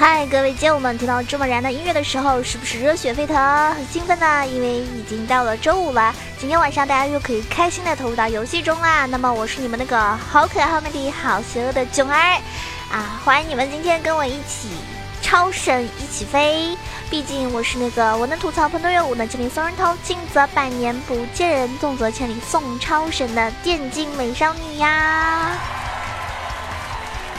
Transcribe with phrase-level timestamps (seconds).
[0.00, 3.36] 嗨，各位街舞们，听到这么燃的音乐的时候，是不是热血沸腾、
[3.74, 4.46] 很兴奋呢？
[4.46, 9.06] 因为已经到了周五了，今天晚上大家又可以开心的投入到游戏中啦。
[9.06, 12.40] 那么我是你们那个好可爱、好美丽、好邪恶的囧儿
[12.92, 13.20] 啊！
[13.24, 14.68] 欢迎你们今天跟我一起
[15.20, 16.78] 超神一起飞。
[17.10, 25.58] 毕竟我是那个我能吐槽喷队友，我能千里送人头，轻则百年不见人，重则千里送超神的电竞美少女呀。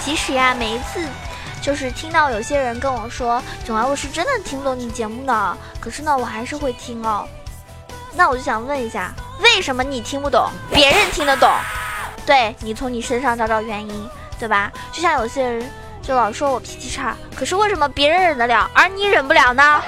[0.03, 1.07] 其实呀，每一次。
[1.61, 7.27] 就是听到有些人跟我说，囧儿，我是真的听不懂你节目的，可是呢，我还是会听哦。
[8.15, 11.49] 那我就想问一下，为什么你听不懂，别人听得懂？
[12.25, 14.09] 对你从你身上找找原因，
[14.39, 14.71] 对吧？
[14.91, 15.69] 就像有些人
[16.01, 19.81] 就老说我脾气差，可是为什么别人忍得了，而你忍不了呢？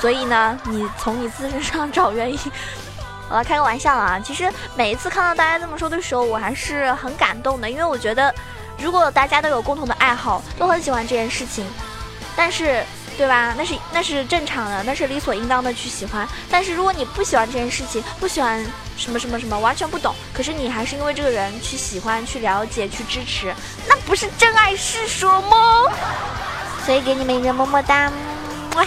[0.00, 2.38] 所以呢，你从你自身上找原因。
[3.30, 8.34] 我来开个玩笑啊，其实每一次看到大家这么说的时候，我还是很感动的，因为我觉得。
[8.78, 11.66] 如果大家都有共同的爱好，都很喜欢这件事情，
[12.36, 12.84] 但是，
[13.16, 13.54] 对吧？
[13.56, 16.28] 那是那是正常的，那是理所应当的去喜欢。
[16.50, 18.64] 但是如果你不喜欢这件事情，不喜欢
[18.96, 23.54] 什么什么什么，完全不懂，可是你还是因为这个人去喜欢、去了解、去支持，
[23.88, 25.90] 那不是真爱是什么？
[26.84, 28.12] 所以给你们一个么么哒，
[28.76, 28.86] 哇！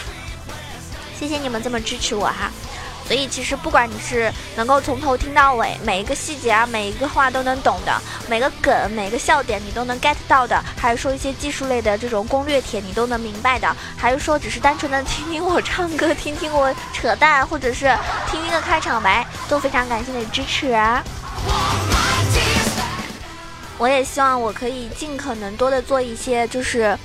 [1.19, 2.49] 谢谢你们这么支持我哈。
[3.09, 17.91] 所以其实不管你是能够从头听到尾，每一个细节啊，每一个话都能懂的，每个梗、每个笑点你都能 get 到的，还是说一些技术类的这种攻略帖你都能明白的，还是说只是单纯的听听我唱歌、听听我扯淡，或者是
[18.29, 21.03] 听听个开场白，都非常感谢你的支持啊！
[23.79, 26.95] 我也希望我可以尽可能多的做一些，就是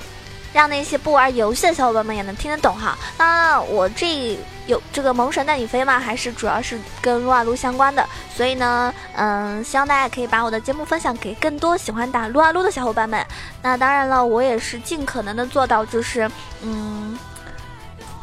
[0.54, 2.96] 让那些不玩游戏的小伙伴们也能听得懂哈。
[3.18, 4.38] 那我这。
[4.66, 13.22] 有这个萌神带你飞嘛，还是主要是跟撸啊撸相关的，所以呢，嗯，希望大家可以把我的节目分享给更多喜欢打撸啊撸的小伙伴们。
[13.60, 16.26] 那当然了，我也是尽可能的做到，就是
[16.62, 17.18] 嗯，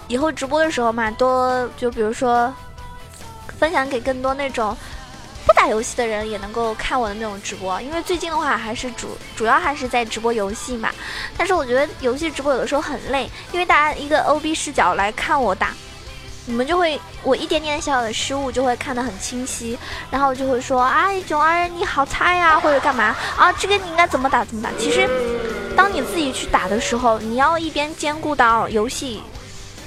[0.08, 2.52] 以后直播的时候嘛，多就比如说
[3.60, 4.76] 分享给更多那种
[5.46, 7.82] 不打游戏的人也能够看我的那种直播。
[7.82, 10.90] 因为最近的话，还是主主要还是在直播游戏嘛。
[11.38, 15.70] 但是我觉得游戏直播有的时候很累，因为大家一个 OB 视角来看我打。
[16.48, 19.78] 你们就会，我一点点小小的失误就会看得很清晰，
[20.10, 23.54] 然后就会说，哎，囧儿你好菜呀，或者干嘛啊？
[23.54, 24.70] 这个你应该怎么打怎么打？
[24.80, 25.08] 其实，
[25.78, 29.22] 当你自己去打的时候，你要一边兼顾到游戏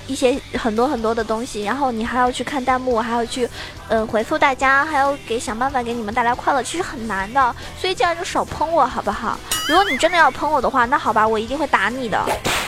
[0.06, 3.48] 一些很多很多的东西，然后你还要去看弹幕，还要去，
[3.88, 7.54] 呃，回复大家，还要给想办法给你们带来快乐，其实很难的。
[7.80, 9.38] 所以这样就少喷我好不好？
[9.68, 12.22] 如果你真的要喷我的话，那好吧，我一定会打你的，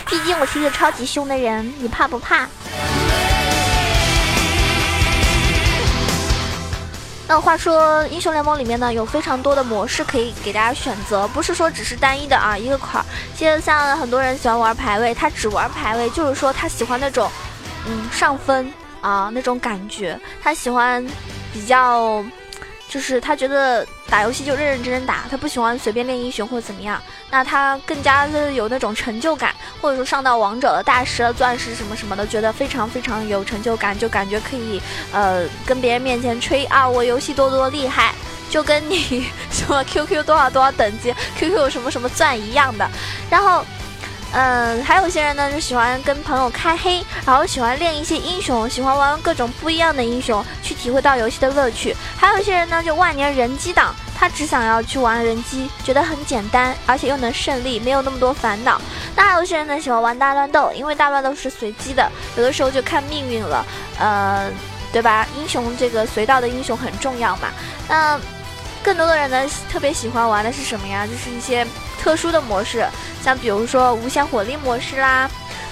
[0.08, 2.48] 毕竟我是一个超级凶的人，你怕不怕？
[7.28, 13.04] 那话说，英雄联盟里面呢有非常多的模式可以给大家选择，不是说只是单一的啊一个款。
[13.34, 17.30] 现在像很多人喜欢玩排位，他只玩排位，就是说他喜欢那种，
[17.86, 21.04] 嗯上分啊那种感觉，他喜欢
[21.52, 22.24] 比较。
[22.96, 26.98] 就是他觉得打游戏就认认真真打，他不喜欢随便练英雄或者怎么样。
[27.30, 34.80] 那他更加的有那种成就感，或者说上到王者了、大师了、钻石什么什么的，觉得非常非常有成就感，就感觉可以
[35.12, 38.14] 呃跟别人面前吹啊，我游戏多多厉害，
[38.48, 42.88] 就跟你 什么 QQ 多少多少等级、QQ 什么什么钻一样的。
[43.28, 43.62] 然后。
[44.32, 51.96] 嗯，还有些人呢，就喜欢跟朋友开黑，然后喜欢练一些英雄，喜欢玩各种不一样的英雄，去体会到游戏的乐趣。
[52.18, 58.78] 还有一些人呢，就万年人机党，他只想要去玩人机，觉得很简单，而且又能胜利，没有那么多烦恼。
[59.14, 63.64] 那还有些人呢，喜欢玩大乱斗，因为大乱斗是随机的，有的时候就看命运了，
[63.98, 64.50] 呃，
[64.92, 65.26] 对吧？
[65.38, 67.48] 英雄这个随到的英雄很重要嘛。
[67.88, 68.20] 那
[68.82, 71.06] 更多的人呢，特别喜欢玩的是什么呀？
[71.06, 71.66] 就是一些。
[72.06, 72.86] 特殊的模式，
[73.20, 75.28] 像比如说无限火力模式啦，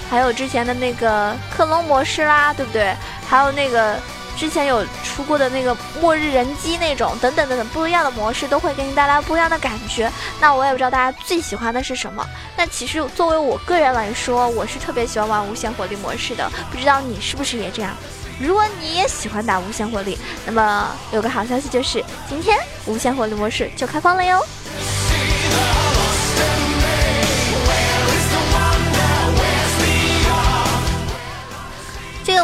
[0.09, 2.93] 还有之前的那个克隆模式啦，对不对？
[3.25, 3.97] 还有那个
[4.35, 10.11] 之前有出过的那个末日人机那种，等等等等，不一样的模式都会给你带来不一样的感觉。
[10.41, 12.27] 那我也不知道大家最喜欢的是什么。
[12.57, 17.95] 那其实作为我个人来说，我是特别喜欢玩无限火力模式的，不知道你是不是也这样？
[18.41, 24.45] 如果你也喜欢打无限火力，那么有个好消息就是，今天无限火力模式就开放了哟。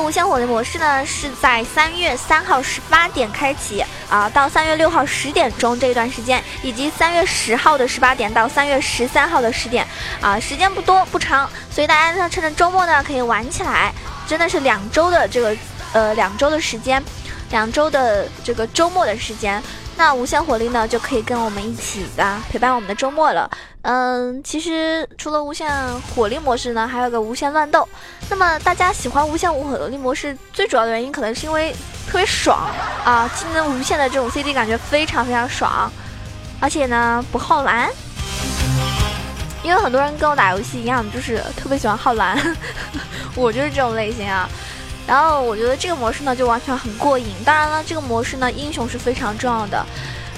[0.02, 9.86] 无限火力模式呢，是在三月三号十八点开启啊，到三月六号十点钟这一段时间，以及三月十号的十八点到三月十三号的十点
[10.20, 13.94] 啊，时间不多不长，所以大家呢趁着周末呢可以玩起来，
[14.28, 15.56] 真的是两周的这个
[15.94, 17.02] 呃两周的时间，
[17.52, 19.62] 两周的这个周末的时间。
[20.02, 23.48] 那无限火力呢，就可以跟我们一起啊陪伴我们的周末了。
[23.84, 25.72] 嗯，其实除了无限
[26.02, 27.88] 火力模式呢，还有个无限乱斗。
[28.28, 31.72] 那么大家喜欢无限无火力模式，最主要的原因可能是因为
[32.08, 32.68] 特别爽
[33.06, 35.92] 啊，技能无限的这种 CD 感觉非常非常爽，
[36.60, 37.88] 而且呢不耗蓝。
[39.62, 42.36] 因为很多人跟我打游戏一样，就是特别喜欢耗蓝，
[43.38, 44.50] 我就是这种类型啊。
[45.08, 47.28] 然后我觉得这个模式呢就完全很过瘾。
[47.44, 49.86] 当然了，这个模式呢英雄是非常重要的。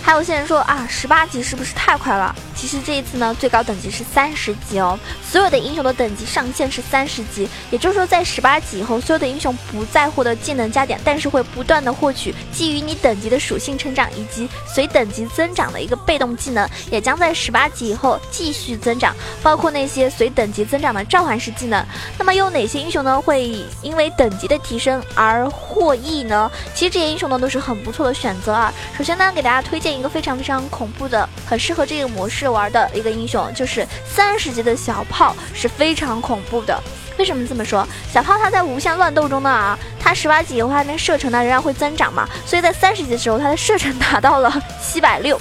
[0.04, 2.36] 还有些人说啊，十八级是不是太快了？
[2.54, 5.00] 其实这一次呢，最高等级是三十级哦。
[5.24, 21.84] 所有的英雄的等级上限是三十级，也就是说，在十八级以后，所有的英雄不再获得技能加点，但是会不断的获取基于你等级的属性成长以及随等级增长的一个被动技能，也将在十八级以后继续增长，包括那些随等级增长的召唤师技能。
[22.18, 26.52] 那么有哪些英雄呢会因为等级的提升而获益呢？
[26.76, 28.74] 其实这些英雄呢都是很不错的选择啊。
[28.98, 29.93] 首先呢，给大家推荐。
[29.98, 36.82] 一个非常非常恐怖的，很适合这个模式玩的一个英雄，就是三十级的小炮是非常恐怖的。
[37.18, 37.88] 为什么这么说？
[38.12, 44.52] 小炮它在无限乱斗中呢啊，它十八级以后它那射程呢仍然会增长嘛，所以在三十级的时候它的射程达到了
[44.82, 45.40] 七百六。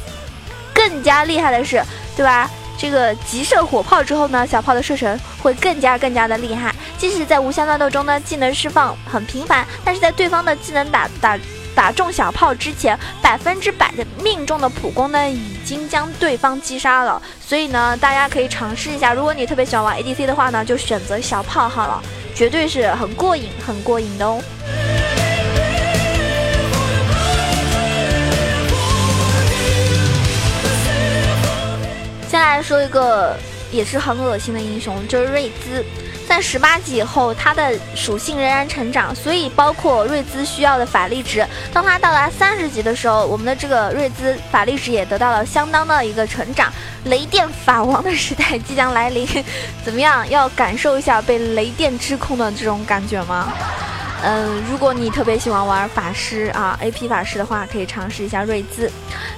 [0.74, 1.82] 更加厉害的是，
[2.16, 2.50] 对吧？
[2.78, 6.74] 这个急射火炮之后呢，小炮的射程会更加更加的厉害。
[6.98, 11.38] 即使在无限乱斗中呢，技能释放很频繁，但是在对方的技能打打。
[11.74, 17.20] 打中小炮之前，百分之百的命中的普攻呢，已经将对方击杀了。
[17.40, 19.14] 所以呢，大家可以尝试一下。
[19.14, 22.02] 如果你特别喜欢玩 ADC 的话呢，就选择小炮好了，
[22.34, 24.42] 绝对是很过瘾、很过瘾的哦。
[32.28, 33.36] 先来说一个
[33.70, 35.84] 也是很恶心的英雄，就是瑞兹。
[36.32, 41.46] 在十八级以后，它的属性仍然成长，所以包括瑞兹需要的法力值。
[41.74, 46.72] 当它到达三十级的时候，我们的这个瑞兹法力值也得到了相当的一个成长。
[47.04, 49.28] 雷电法王的时代即将来临，
[49.84, 50.26] 怎么样？
[50.30, 53.52] 要感受一下被雷电之控的这种感觉吗？
[54.22, 58.90] 嗯，如果你特别喜欢玩法师啊，AP 法师的话，可以尝试一下瑞兹。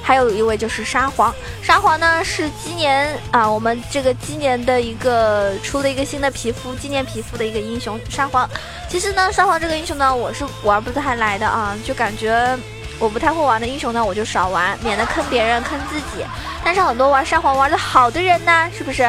[0.02, 8.48] 还有一位就是沙皇，沙皇呢是今年啊，我们这个今年的一个出了一个新的皮肤，纪念皮肤的一个英雄沙皇。
[8.86, 12.54] 其实呢，沙皇这个英雄呢，我是玩不太来的啊，就感觉
[12.98, 16.24] 我不太会玩的英雄呢，我就少玩，免得坑别人坑自己。
[16.62, 19.02] 但是很多玩沙皇玩的好的人呢，是不是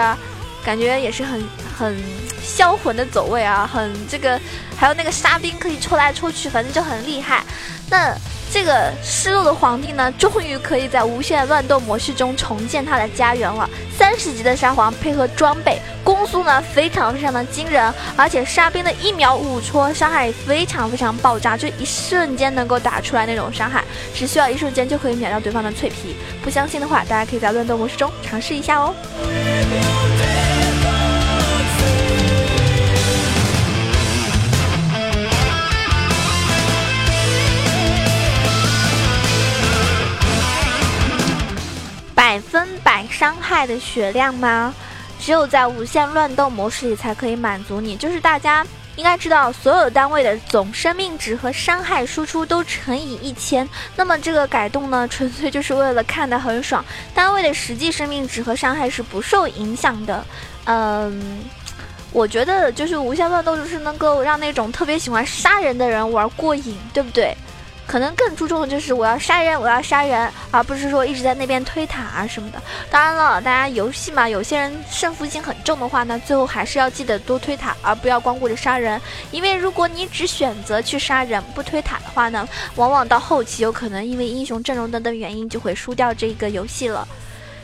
[0.63, 1.45] 感觉也是很
[1.75, 1.95] 很
[2.41, 4.39] 销魂的走位啊，很这个。
[4.77, 7.41] 还有那个沙兵可以抽来抽去，反正就很厉害。
[7.89, 8.13] 那
[8.51, 13.69] 这个失落的皇帝呢，终于可以在无限乱斗模式中重建他的家园了。
[13.97, 23.81] 三十级的沙皇配合装备攻速呢，非常非常的惊人，而且沙兵的一秒五戳伤害非常非常爆炸，就一瞬间能够打出来那种伤害，
[24.13, 26.17] 只需要一瞬间就可以秒掉对方的脆皮。
[26.43, 28.93] 不相信的话，大家可以在乱斗模式中尝试一下哦。
[42.25, 44.73] 百分百伤害的血量吗？
[45.19, 47.95] 只有在无限乱斗模式里才可以满足你。
[47.95, 53.69] 就是大家应该知道，所有单位的总生命值和伤害输出都乘以一千。
[53.95, 56.83] 那么这个改动呢，纯粹就是为了看得很爽。
[57.13, 60.25] 单位的实际生命值和伤害是不受影响的。
[60.63, 61.43] 嗯，
[62.11, 67.37] 我觉得就是无限乱斗就是能够让那种特别喜欢杀人的人玩过瘾，对不对？
[67.87, 72.61] 可能更注重的就是我要杀人，我要杀人，而不是说一直在那边推塔啊什么的。
[72.89, 78.99] 当然了，大家游戏嘛，有些人胜负心很重的话呢，最后还是要记得多推塔，而不要光顾着杀人。
[79.31, 87.07] 因为如果你只选择去杀人不推塔的话呢，往往到后期有可能因为英雄阵容等等原因就会输掉这个游戏了。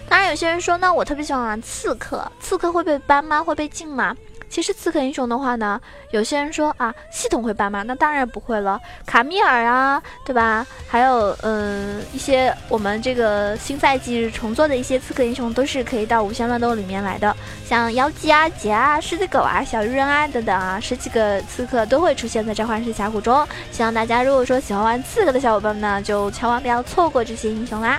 [0.07, 3.41] 当然，有些人说呢，我特别喜欢玩刺客，刺客会被搬吗？
[3.41, 4.15] 会被禁吗？
[4.51, 5.79] 其实刺客英雄的话呢，
[6.11, 7.83] 有些人说啊，系统会搬吗？
[7.83, 8.77] 那当然不会了。
[9.05, 10.67] 卡米尔啊，对吧？
[10.89, 17.33] 还有嗯，一些我们这个新赛季重做的一些刺客英雄，都是可以到无限乱斗里面来的。
[17.65, 23.47] 像妖姬啊、杰啊、狮子狗啊、小鱼人啊等等啊，十几个刺客都会出现在召唤师峡谷中。
[23.71, 27.97] 希望大家如果说喜欢玩刺客的小伙伴们呢，就千万不要错过这些英雄啦。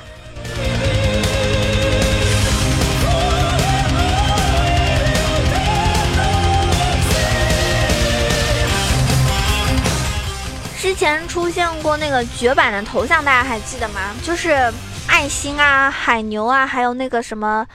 [10.93, 14.15] 之前出现过那个绝版的头像，大家还记得吗？
[14.23, 14.71] 就是
[15.09, 17.67] 爱心啊、海牛啊，还有那个什么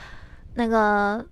[0.54, 1.26] 那个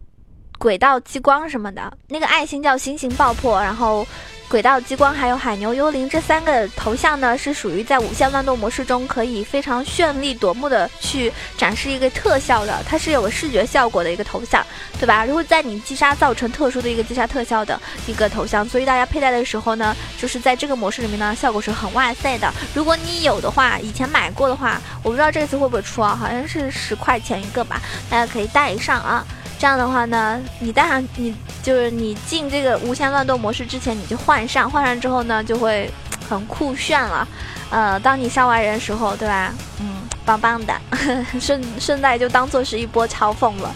[0.59, 1.97] 轨道激光什么的。
[2.09, 4.05] 那个爱心叫星星爆破，然后
[4.49, 14.65] 轨道激光还有海牛幽灵这三个头像呢，是属于在无限乱斗模式中可以非常绚丽夺目的去展示一个特效的，它是有个视觉效果的一个头像，
[15.01, 15.25] 对吧？
[15.25, 22.49] 如果在你击杀造成特殊的一个击杀特效的一个头像，所以大家佩戴的时候呢，就是在这个模式里面呢，效果是很哇塞的。
[22.73, 26.15] 如果你有的话，以前买过的话，我不知道这次会不会出啊？
[26.15, 29.27] 好像是十块钱一个吧，大家可以带上啊。
[29.59, 35.91] 这样的话呢，你带上你就是你进这个无限乱斗模式之前，你就换上，换上之后呢，就会
[36.29, 37.27] 很酷炫了。
[37.71, 39.53] 呃，当你杀完人时候，对吧？
[39.81, 40.75] 嗯，棒棒的，
[41.41, 43.75] 顺顺带就当做是一波嘲讽了。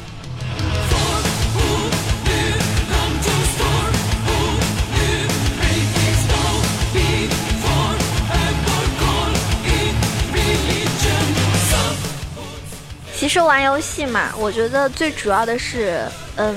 [13.33, 16.03] 是玩游戏嘛，我觉得最主要的是，
[16.35, 16.53] 嗯，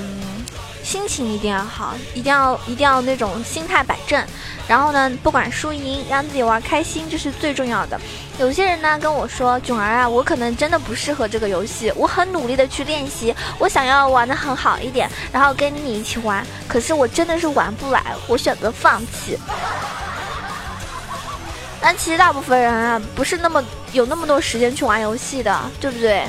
[0.82, 4.20] 心情一定要好，一定要一定要那种心态摆正。
[4.66, 8.00] 然后呢，不管输赢，让自己玩开心，这是最重要的。
[8.40, 19.38] 有些人呢跟我说：“囧儿啊，我可能真的不适合这个游戏，我很努力的去练习，我想要玩的很好一点，然后跟你一起玩，可是我真的是玩不来，我选择放弃。”
[21.80, 23.62] 但其实大部分人啊，不是那么
[23.92, 26.24] 有那么多时间去玩游戏的，对不对？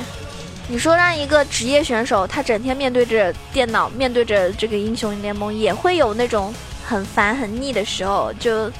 [0.68, 6.52] 你说让一个职业选手，他整天面对着电脑，面对着这个英雄联盟，也会有那种
[6.84, 8.70] 很烦很腻的时候，就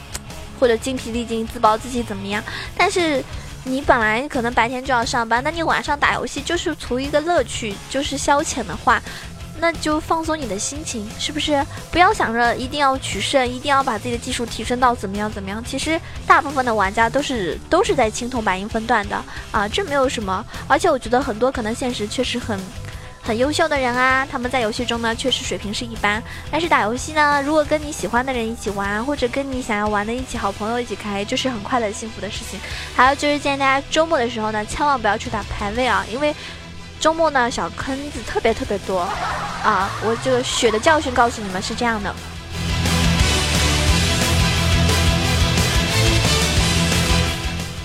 [0.58, 2.42] 或者精疲力尽、自暴自弃怎么样？
[2.76, 3.22] 但是
[3.62, 9.00] 你本来可能白天就要上班，那你晚上打游戏就是图一个乐趣，就是消遣的话。
[9.58, 11.64] 那就放松你的心情，是不是？
[11.90, 15.62] 不要想着一定要取胜，一定要把自己的技术提升到怎么样怎么样。
[15.64, 20.44] 其实大部分的玩家都是都是在青铜白银分段的啊，这没有什么。
[20.68, 22.60] 而且我觉得很多可能现实确实很
[23.22, 32.60] 很优秀的人啊，他们在游戏中呢确实水平是一般，但是打游戏呢，如果跟你喜欢的人一起玩，或者跟你想要玩的一起好朋友一起开，就是很快乐幸福的事情。
[32.94, 36.34] 还有就是建议大家周末的时候呢，千万不要去打排位啊，因为。
[36.98, 39.00] 周末呢，小坑子特别特别多，
[39.62, 39.88] 啊！
[40.02, 42.12] 我这个血的教训告诉你们是这样的。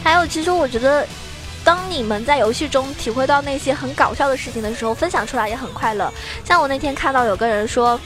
[0.04, 1.06] 还有，其实我觉得，
[1.64, 6.12] 当你们在游戏中体会到那些很搞笑的事情的时候，分享出来也很快乐。
[6.44, 8.00] 像我那天看到有个人说，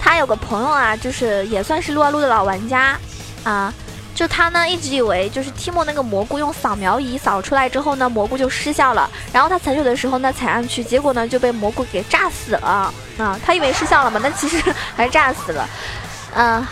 [0.00, 2.98] 他有个朋友啊，就是也算是撸啊撸的老玩家，
[3.44, 3.72] 啊。
[4.14, 9.08] 就他呢，一直以为就是 Timo 那个蘑菇用扫描仪扫出来之后呢，蘑菇就失效了。
[9.32, 12.92] 然后他踩水的时候呢，踩上去，结果呢就被蘑菇给炸死了。
[13.16, 14.62] 啊，他以为失效了嘛，但其实
[14.94, 15.66] 还是炸死了。
[16.34, 16.66] 嗯，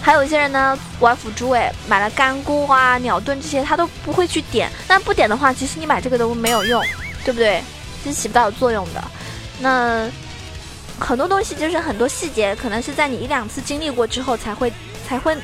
[0.00, 4.70] 还有一些人呢玩辅助，哎，买了干菇啊、鸟盾这些，他都不会去点。
[4.86, 6.82] 但不点的话，其实你买这个都没有用，
[7.22, 7.62] 对不对？
[8.02, 9.04] 是起不到作用的。
[9.60, 10.08] 那
[10.98, 14.72] 很多东西就是很多细节，可能是在你一两次经历过之后才会
[15.06, 15.36] 才会。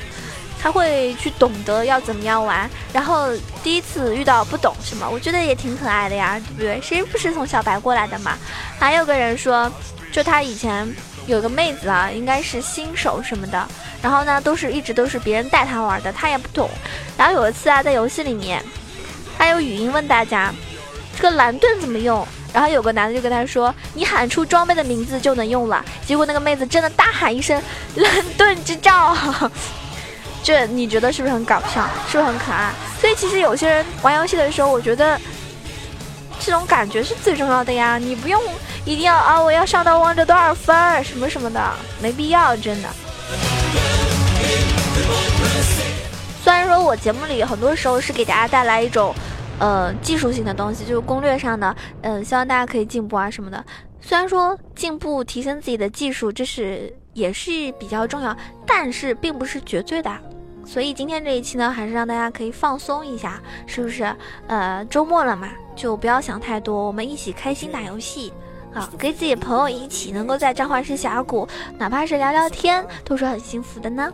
[0.65, 3.29] 他会去懂得要怎么样玩，然后
[3.63, 6.81] 第一次遇到不懂什么，我觉得也挺可爱的呀，对不对？
[6.81, 8.35] 谁不是从小白过来的嘛？
[8.79, 9.71] 还有个人说，
[10.11, 10.91] 就他以前
[11.27, 13.67] 有个妹子啊，应该是新手什么的，
[14.01, 16.67] 然后呢，都是一直都是别人带他玩的，他也不懂。
[17.15, 18.59] 然后有一次啊，在游戏里面，
[19.37, 20.51] 他有语音问大家，
[21.15, 22.27] 这个蓝盾怎么用？
[22.51, 25.85] 然后有个男的就跟他说，你喊出装备的名字就能用了。
[26.07, 27.61] 结果那个妹子真的大喊一声，
[27.93, 29.15] 蓝盾之兆。
[30.45, 31.89] 这你觉得是不是很搞笑？
[32.07, 32.71] 是不是很可爱？
[33.01, 35.19] 所以其实有些人玩游戏的时候，我觉得
[36.39, 37.97] 这种感觉是最重要的呀。
[37.97, 38.39] 你不用
[38.85, 41.59] 一定要啊，我要上到王者多少分什么什么的，
[41.99, 42.89] 没必要，真的。
[46.43, 49.15] 虽然说我节目里很多时候是给大家带来一种
[49.57, 53.65] 呃技术性的东西，就是攻略上的，嗯，希望大家可以进步啊什么的。
[53.99, 60.11] 虽然说进步、提升自己的技术，这是也是比较重要，但是并不是绝对的。
[60.65, 64.15] 所以今天这一期呢，还是让大家可以放松一下，是不是？
[64.47, 68.33] 呃，周末了嘛，就不要想太多，我们一起开心打游戏，
[68.73, 74.11] 啊，跟自己朋友一起能够在召唤师峡谷，哪怕是聊聊天，都是很幸福的呢。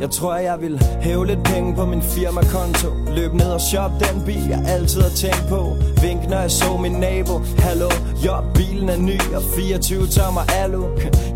[0.00, 2.88] Jeg tror jeg vil hæve lidt penge på min firmakonto.
[3.16, 5.76] Løb ned og shop den bil jeg altid har tænkt på.
[6.02, 7.38] Vink når jeg så min nabo.
[7.58, 7.90] Hallo,
[8.24, 10.84] jo, bilen er ny og 24 tommer alu.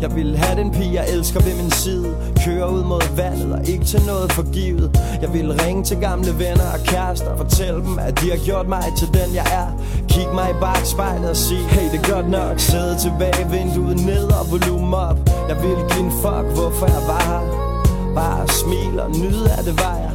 [0.01, 2.15] Jeg vil have den pige jeg elsker ved min side.
[2.45, 4.99] Køre ud mod vandet og ikke til noget forgivet.
[5.21, 7.37] Jeg vil ringe til gamle venner og kærester.
[7.37, 9.67] Fortælle dem at de har gjort mig til den jeg er.
[10.07, 12.59] Kig mig i bagspejlet og sige Hey det er godt nok.
[12.59, 15.17] Sidde tilbage, vinduet ned og volumen op.
[15.49, 17.70] Jeg vil give en fuck hvorfor jeg var her.
[18.15, 20.11] Bare smile og nyde af det vejer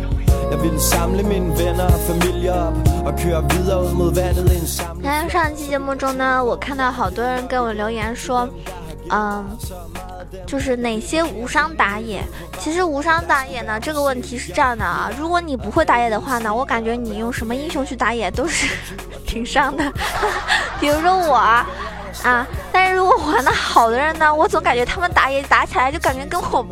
[0.50, 2.74] Jeg ville samle mine venner og familie op
[3.04, 8.48] Og køre videre ud mod vandet en samling 上一期节目中呢，我看到好多人给我留言说，
[9.10, 9.44] 嗯，
[10.46, 12.22] 就是哪些无伤打野？
[12.58, 18.66] 其实无伤打野呢，这个问题是这样的啊，如果你不会打野的话呢，我感觉你用什么英雄去打野都是
[19.26, 19.84] 挺伤的。
[20.80, 21.66] 比如说我啊，
[22.72, 26.66] 但是如果玩的好的人呢，我总感觉他们打野打起来就感觉跟我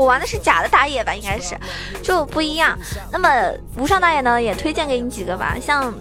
[0.00, 1.54] 我玩的是假的打野吧，应该是
[2.02, 2.74] 就不一样。
[3.12, 3.28] 那么
[3.76, 5.92] 无伤打野呢，也推荐给你几个吧，像。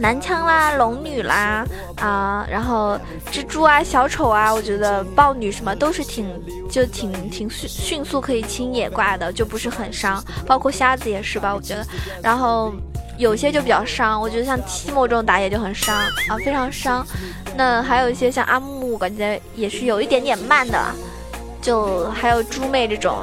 [0.00, 1.64] 男枪啦，龙女啦，
[1.96, 3.00] 啊，然后
[3.32, 6.28] 蜘蛛啊，小丑啊，我觉得豹女什么都是挺
[6.70, 10.22] 就挺挺迅迅速可以清野挂的，就不是很伤。
[10.46, 11.86] 包括瞎子也是吧，我觉得。
[12.22, 12.70] 然后
[13.16, 17.04] 有些就比较伤，我觉得像提莫这种打野就很伤啊，非常伤。
[17.56, 20.78] 那还有一些像阿木，感觉也是有一点点慢的。
[21.60, 23.18] 就还有猪妹这种，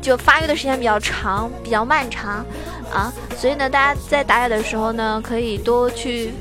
[0.00, 2.44] 就发育的时间比较长，比较漫长。
[2.92, 6.32] 啊，所以呢，大家在打野的时候呢，可以多去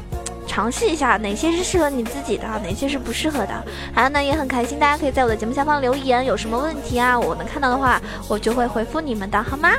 [0.50, 3.64] 尝试一下哪些是适合你自己的，哪些是不适合的。
[3.94, 9.70] 还有呢，也很开心，大家可以在我的节目下方留言，有什么问题啊，我能看到的话，我就会回复你们的，好吗？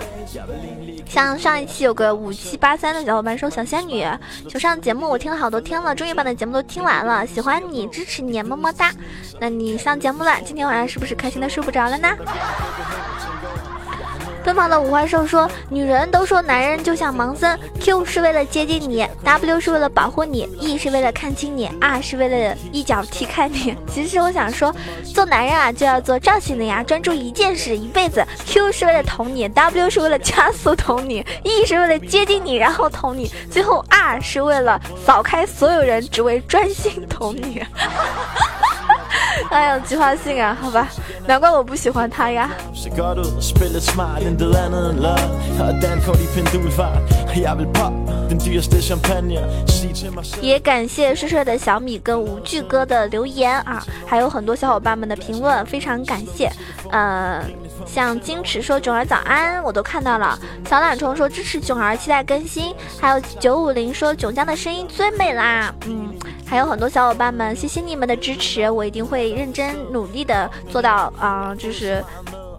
[1.09, 4.07] 像上一期有个五七八三的小伙伴说小仙女
[4.49, 8.93] 求上节目，我听了好多天了，终于把你的节目都听完了，喜欢你，支持你，么么哒。
[9.41, 12.09] 那你上节目了，今天晚上是不是开心的睡不着了呢？
[14.45, 23.77] 奔跑的五花兽说：“女人都说男人就像盲僧，Q 是为了接近你，W 是为了保护你，E 是为了看清你，R 是为了一脚踢开你。
[23.93, 28.25] 其实我想说，做男人啊就要做赵喜林啊，专注一件事一辈子。
[28.47, 37.63] Q 是为了捅你，W 是为了加速捅你，E 是为了接近你然后捅你，最后 R 是为了扫开所有人，只为专心捅你。”
[39.53, 40.89] 哎呀，计划性啊，好吧，
[41.27, 42.51] 难怪我不喜欢他呀。
[50.41, 56.49] 也感谢帅帅的小米跟无惧哥的留言啊，还有很多小伙伴们的评论，非常感谢。
[56.93, 57.43] 呃，
[57.85, 60.39] 像矜持说囧儿早安，我都看到了。
[60.69, 62.73] 小懒虫说支持囧儿，期待更新。
[63.01, 66.15] 还有九五零说囧江的声音最美啦，嗯。
[66.51, 72.05] 还有很多小伙伴们，谢谢你们的支持，我一定会认真努力的做到啊，就是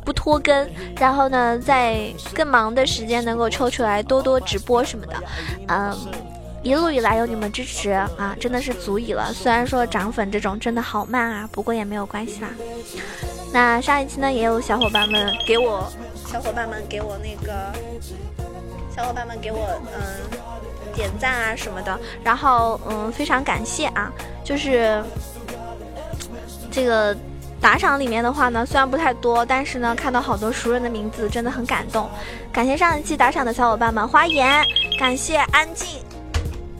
[0.05, 0.65] 不拖更，
[0.97, 5.15] 然后呢，在更忙的时间能够抽出来多多直播什么的，
[5.67, 5.93] 嗯，
[6.63, 9.33] 一路以来有你们支持啊，真的是足以了。
[9.33, 12.47] 虽然说涨粉这种真的好慢啊，不过也没有关系啦。
[13.51, 15.91] 那上一期呢，也有小伙伴们给我，
[16.25, 17.53] 小伙伴们给我那个，
[18.95, 20.50] 小伙伴们给我嗯。
[20.93, 24.11] 点赞啊什么的，然后嗯，非常感谢啊，
[24.43, 25.03] 就是
[26.71, 27.15] 这个
[27.59, 32.09] 打赏里面的话呢，虽然不太多，但是呢，看到好多熟人的名字，真的很感动。
[32.51, 34.65] 感谢上一期打赏的小伙伴们，花言，
[34.99, 35.99] 感谢安静，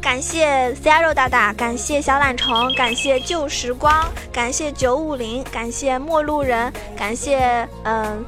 [0.02, 8.26] 感谢 C R 肉大大，感谢小懒虫，感谢旧时光，感谢九五零，感谢陌路人，感谢嗯。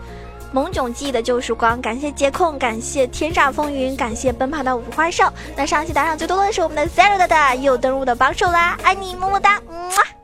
[0.53, 5.25] 萌囧记忆的救赎光，感谢接控，感谢天煞风云，感谢奔跑的五花兽。
[5.55, 10.22] 那上期打赏最多的是我们的 Zero 大大，又登录的榜首啦，爱你么么哒，么。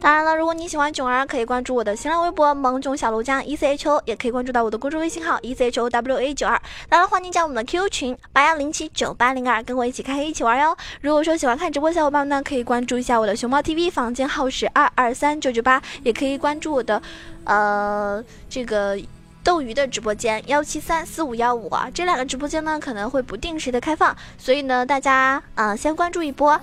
[0.00, 6.60] 当然了，如果你喜欢囧儿，可以关注我的新浪微博萌囧小楼江 E C H O，也可以关注到我的公众微信号 E C H O W A 九二。
[6.88, 10.76] 当然，欢迎加我们的 QQ 群八幺零七九八零二，跟我一起开黑一起玩哟。
[11.00, 17.02] 如果说喜欢看直播小伙伴们呢，可以关注一下我的熊猫 TV，房间号是二二三九九八，也可以关注我的
[17.42, 18.96] 呃这个
[19.42, 21.90] 斗鱼的直播间幺七三四五幺五啊。
[21.92, 26.58] 这两个直播间呢可能会不定时的开放，所以呢大家啊先关注一波，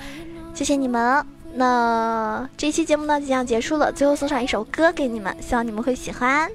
[0.54, 1.35] 谢谢你们。
[1.58, 6.52] 那这期节目呢即将结束了，最后送上一首歌给你们，希望你们会喜欢。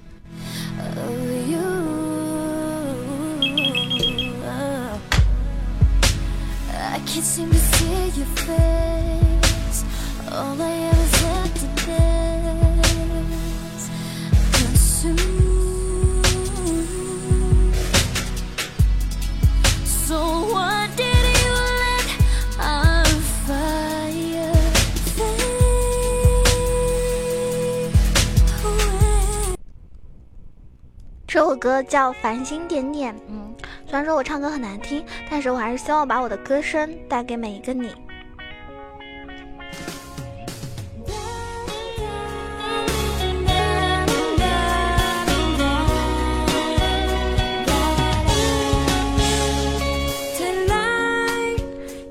[31.82, 33.54] 叫《繁星点点》，嗯，
[33.86, 37.92] 虽然说我唱歌很难听，但是我还是希望把我的歌声带给每一个你。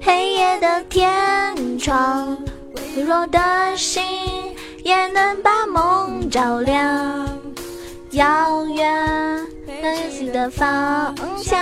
[0.01, 2.37] 黑夜的天窗，
[2.95, 3.39] 微弱的
[3.77, 4.03] 心
[4.83, 7.29] 也能把梦照亮。
[8.13, 9.47] 遥远
[9.95, 11.59] 的的方向，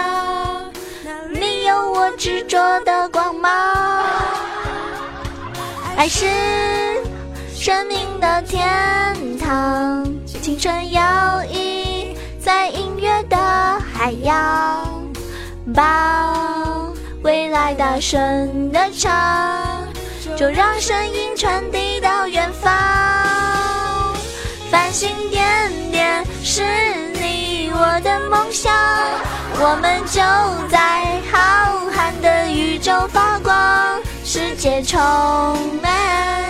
[1.32, 3.52] 你有我执着的光芒。
[5.96, 6.26] 爱是
[7.56, 8.68] 生命的天
[9.40, 10.06] 堂，
[10.42, 11.02] 青春摇
[11.52, 13.38] 曳在音乐的
[13.94, 15.02] 海洋，
[15.74, 16.36] 把
[17.24, 19.88] 未来大声的唱，
[20.36, 22.72] 就让声音传递到远方。
[24.70, 26.62] 繁星点点是
[27.80, 28.74] 我的梦想，
[29.60, 30.20] 我们就
[30.68, 35.00] 在浩瀚的宇宙发光，世界充
[35.80, 36.44] 满。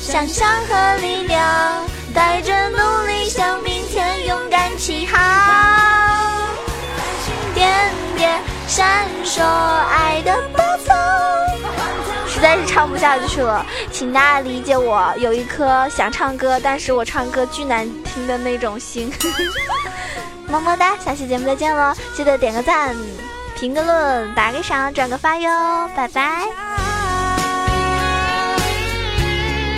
[0.00, 5.20] 想象和力量，带着努力向明天勇敢起航。
[7.54, 10.96] 点点闪烁爱的波峰，
[12.26, 19.12] 实在是唱不下去了，请大家理解我有一颗想唱歌，但是我唱歌巨难听的那种心。
[20.50, 21.94] 么么哒，下期节目再见喽！
[22.14, 22.94] 记得点个赞、
[23.56, 25.50] 评个论、打个赏、转个发哟，
[25.94, 26.89] 拜拜。